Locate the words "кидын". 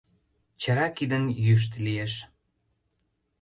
0.97-1.23